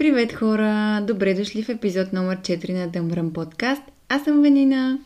[0.00, 1.04] Привет хора!
[1.06, 3.82] Добре дошли в епизод номер 4 на Дъмбръм подкаст.
[4.08, 4.98] Аз съм Ванина.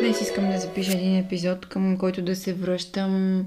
[0.00, 3.44] Днес искам да запиша един епизод, към който да се връщам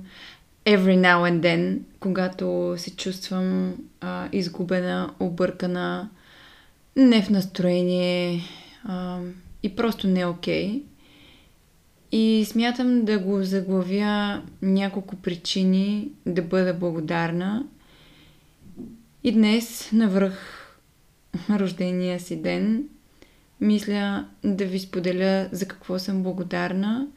[0.66, 6.10] every now and then, когато се чувствам а, изгубена, объркана,
[6.96, 8.42] не в настроение
[8.84, 9.20] а,
[9.64, 10.70] и просто не окей.
[10.70, 10.82] Okay.
[12.12, 17.66] И смятам да го заглавя няколко причини да бъда благодарна.
[19.24, 20.64] И днес, навръх
[21.50, 22.84] рождения си ден,
[23.62, 27.08] мисля да ви споделя за какво съм благодарна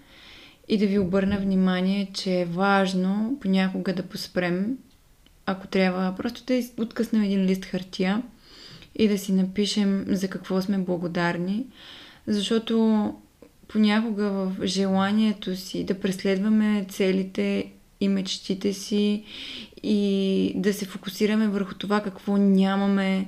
[0.68, 4.78] и да ви обърна внимание, че е важно понякога да поспрем,
[5.46, 8.22] ако трябва просто да откъснем един лист хартия
[8.94, 11.66] и да си напишем за какво сме благодарни,
[12.26, 13.14] защото
[13.72, 19.24] понякога в желанието си да преследваме целите и мечтите си
[19.82, 23.26] и да се фокусираме върху това какво нямаме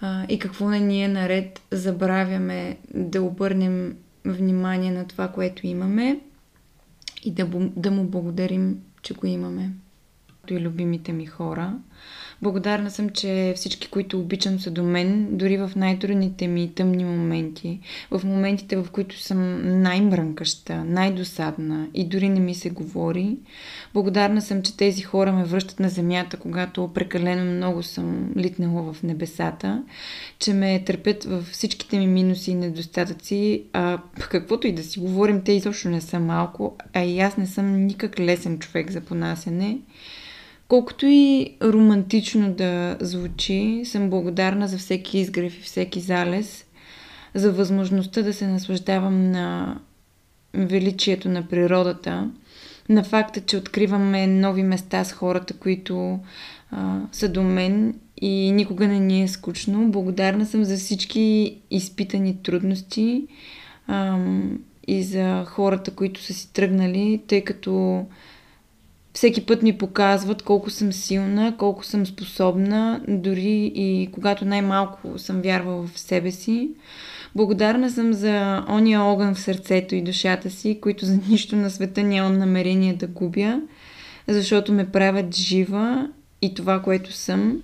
[0.00, 6.20] а, и какво не ни е наред, забравяме да обърнем внимание на това, което имаме
[7.24, 9.70] и да, да му благодарим, че го имаме.
[10.50, 11.78] И любимите ми хора.
[12.42, 17.80] Благодарна съм, че всички, които обичам са до мен, дори в най-трудните ми тъмни моменти,
[18.10, 23.36] в моментите, в които съм най-мрънкаща, най-досадна и дори не ми се говори.
[23.94, 29.02] Благодарна съм, че тези хора ме връщат на земята, когато прекалено много съм литнала в
[29.02, 29.82] небесата,
[30.38, 35.42] че ме търпят във всичките ми минуси и недостатъци, а каквото и да си говорим,
[35.44, 39.78] те изобщо не са малко, а и аз не съм никак лесен човек за понасяне.
[40.70, 46.64] Колкото и романтично да звучи, съм благодарна за всеки изгрев и всеки залез,
[47.34, 49.78] за възможността да се наслаждавам на
[50.54, 52.30] величието на природата,
[52.88, 56.18] на факта, че откриваме нови места с хората, които
[56.70, 59.90] а, са до мен и никога не ни е скучно.
[59.90, 63.26] Благодарна съм за всички изпитани трудности
[63.86, 64.18] а,
[64.86, 68.04] и за хората, които са си тръгнали, тъй като
[69.12, 75.42] всеки път ми показват колко съм силна, колко съм способна, дори и когато най-малко съм
[75.42, 76.70] вярвала в себе си.
[77.36, 82.02] Благодарна съм за ония огън в сърцето и душата си, които за нищо на света
[82.02, 83.60] нямам намерение да губя,
[84.28, 86.08] защото ме правят жива
[86.42, 87.62] и това, което съм.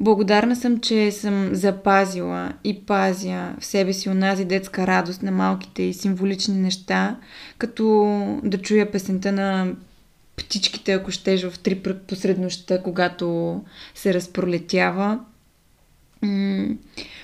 [0.00, 5.82] Благодарна съм, че съм запазила и пазя в себе си онази детска радост на малките
[5.82, 7.16] и символични неща,
[7.58, 9.72] като да чуя песента на
[10.38, 13.60] птичките, ако щеш, в три посред нощта, когато
[13.94, 15.18] се разпролетява.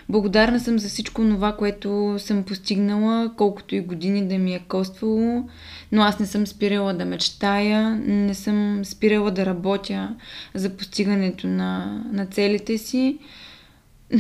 [0.09, 5.49] Благодарна съм за всичко това, което съм постигнала, колкото и години да ми е коствало,
[5.93, 10.17] но аз не съм спирала да мечтая, не съм спирала да работя
[10.55, 13.19] за постигането на, на целите си.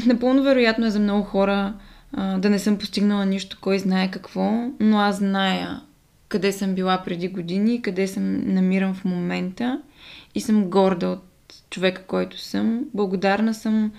[0.06, 1.74] Напълно вероятно е за много хора
[2.12, 5.80] а, да не съм постигнала нищо, кой знае какво, но аз зная
[6.34, 9.82] къде съм била преди години, къде съм намирам в момента
[10.34, 11.24] и съм горда от
[11.70, 12.84] човека, който съм.
[12.94, 13.92] Благодарна съм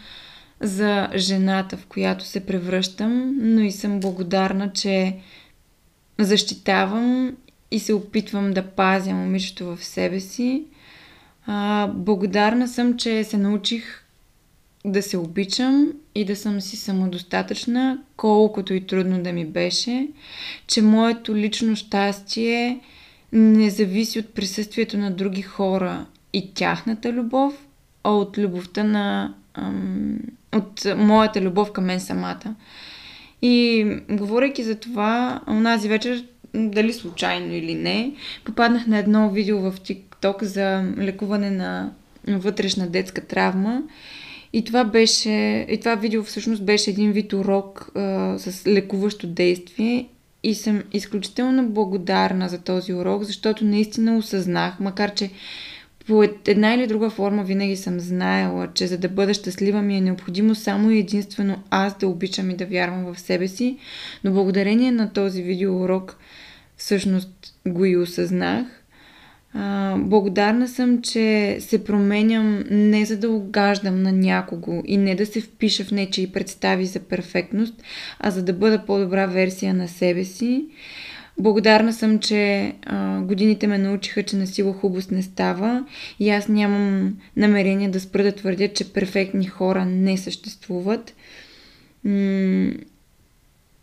[0.59, 5.17] за жената, в която се превръщам, но и съм благодарна, че
[6.19, 7.37] защитавам
[7.71, 10.63] и се опитвам да пазя момичето в себе си.
[11.45, 14.04] А, благодарна съм, че се научих
[14.85, 20.07] да се обичам и да съм си самодостатъчна, колкото и трудно да ми беше,
[20.67, 22.79] че моето лично щастие
[23.31, 27.67] не зависи от присъствието на други хора и тяхната любов,
[28.03, 29.33] а от любовта на...
[29.53, 30.19] Ам,
[30.55, 32.55] от моята любов към мен самата.
[33.41, 38.13] И говорейки за това, онази вечер, дали случайно или не,
[38.43, 41.91] попаднах на едно видео в TikTok за лекуване на
[42.27, 43.81] вътрешна детска травма
[44.55, 50.07] и това беше, и това видео всъщност беше един вид урок а, с лекуващо действие.
[50.43, 55.29] И съм изключително благодарна за този урок, защото наистина осъзнах, макар че
[56.07, 60.01] по една или друга форма винаги съм знаела, че за да бъда щастлива ми е
[60.01, 63.77] необходимо само и единствено аз да обичам и да вярвам в себе си,
[64.23, 66.17] но благодарение на този видеоурок
[66.77, 68.84] всъщност го и осъзнах
[69.97, 75.41] благодарна съм, че се променям не за да огаждам на някого и не да се
[75.41, 77.83] впиша в нечи представи за перфектност,
[78.19, 80.65] а за да бъда по-добра версия на себе си.
[81.39, 85.85] Благодарна съм, че а, годините ме научиха, че на сила хубост не става
[86.19, 91.15] и аз нямам намерение да спра да твърдя, че перфектни хора не съществуват.
[92.03, 92.71] М-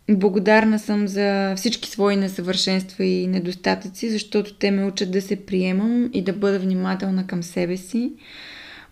[0.09, 6.09] Благодарна съм за всички свои несъвършенства и недостатъци, защото те ме учат да се приемам
[6.13, 8.11] и да бъда внимателна към себе си.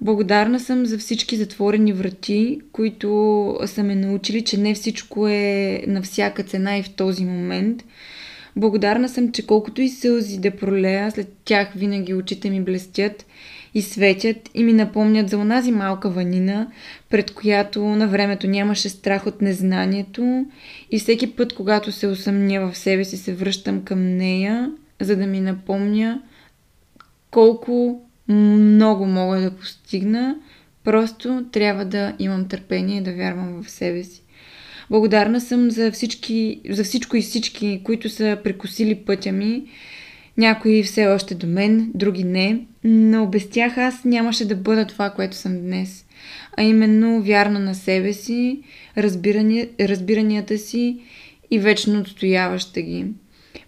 [0.01, 6.01] Благодарна съм за всички затворени врати, които са ме научили, че не всичко е на
[6.01, 7.83] всяка цена и в този момент.
[8.55, 13.25] Благодарна съм, че колкото и сълзи да пролея, след тях винаги очите ми блестят
[13.73, 16.67] и светят и ми напомнят за онази малка ванина,
[17.09, 20.45] пред която на времето нямаше страх от незнанието
[20.91, 25.27] и всеки път, когато се усъмня в себе си, се връщам към нея, за да
[25.27, 26.21] ми напомня
[27.31, 30.35] колко много мога да постигна,
[30.83, 34.21] просто трябва да имам търпение и да вярвам в себе си.
[34.89, 39.63] Благодарна съм за, всички, за всичко и всички, които са прекусили пътя ми.
[40.41, 42.59] Някои все още до мен, други не.
[42.83, 46.05] Но без тях аз нямаше да бъда това, което съм днес.
[46.57, 48.61] А именно вярна на себе си,
[48.97, 50.99] разбирания, разбиранията си
[51.51, 53.05] и вечно отстояваща ги.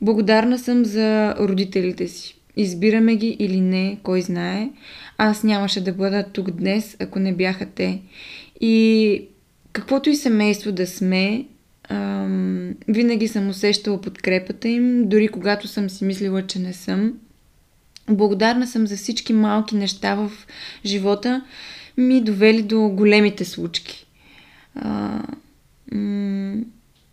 [0.01, 2.37] Благодарна съм за родителите си.
[2.57, 4.69] Избираме ги или не, кой знае.
[5.17, 8.01] Аз нямаше да бъда тук днес, ако не бяха те.
[8.61, 9.25] И
[9.73, 11.45] каквото и семейство да сме,
[11.89, 17.13] ам, винаги съм усещала подкрепата им, дори когато съм си мислила, че не съм.
[18.09, 20.31] Благодарна съм за всички малки неща в
[20.85, 21.43] живота,
[21.97, 24.05] ми довели до големите случки.
[24.75, 25.21] А,
[25.91, 26.55] м-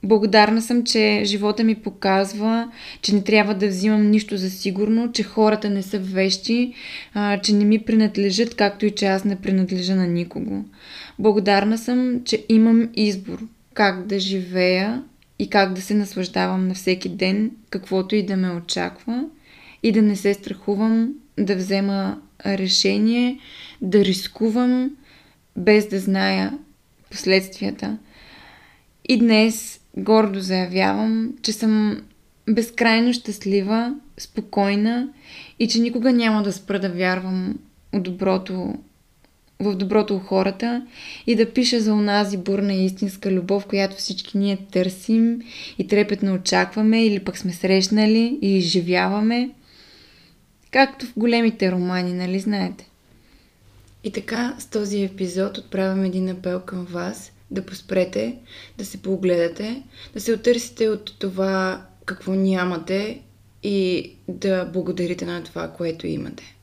[0.03, 2.73] Благодарна съм, че живота ми показва,
[3.03, 6.75] че не трябва да взимам нищо за сигурно, че хората не са вещи,
[7.15, 10.65] а, че не ми принадлежат, както и че аз не принадлежа на никого.
[11.19, 13.47] Благодарна съм, че имам избор
[13.81, 15.03] как да живея
[15.39, 19.25] и как да се наслаждавам на всеки ден, каквото и да ме очаква
[19.83, 23.39] и да не се страхувам да взема решение,
[23.81, 24.91] да рискувам
[25.57, 26.59] без да зная
[27.11, 27.99] последствията.
[29.09, 32.03] И днес гордо заявявам, че съм
[32.49, 35.09] безкрайно щастлива, спокойна
[35.59, 37.59] и че никога няма да спра да вярвам
[37.93, 38.75] от доброто
[39.61, 40.87] в доброто у хората
[41.27, 45.43] и да пиша за онази бурна и истинска любов, която всички ние търсим
[45.79, 49.51] и трепетно очакваме или пък сме срещнали и изживяваме.
[50.71, 52.91] Както в големите романи, нали знаете?
[54.05, 58.37] И така, с този епизод отправям един апел към вас да поспрете,
[58.79, 59.83] да се погледате,
[60.15, 63.21] да се отърсите от това какво нямате
[63.63, 66.57] и да благодарите на това, което имате.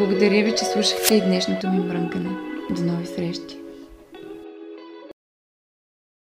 [0.00, 2.30] Благодаря ви, че слушахте и днешното ми мрънкане.
[2.70, 3.56] До нови срещи!